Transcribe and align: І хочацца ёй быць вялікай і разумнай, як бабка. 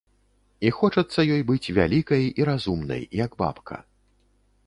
І 0.67 0.69
хочацца 0.77 1.19
ёй 1.33 1.41
быць 1.49 1.73
вялікай 1.79 2.23
і 2.43 2.49
разумнай, 2.51 3.01
як 3.25 3.31
бабка. 3.45 3.75